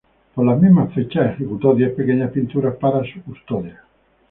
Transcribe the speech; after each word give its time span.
Por 0.33 0.47
las 0.47 0.59
mismas 0.59 0.91
fechas 0.95 1.35
ejecutó 1.35 1.75
diez 1.75 1.93
pequeñas 1.93 2.31
pinturas 2.31 2.75
para 2.77 3.03
su 3.03 3.21
custodia. 3.21 3.83